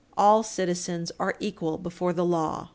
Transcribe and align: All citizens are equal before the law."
All 0.17 0.41
citizens 0.41 1.11
are 1.19 1.35
equal 1.39 1.77
before 1.77 2.11
the 2.11 2.25
law." 2.25 2.69